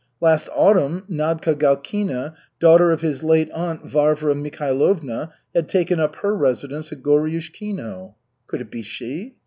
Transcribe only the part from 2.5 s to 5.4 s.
daughter of his late aunt Varvara Mikhailovna,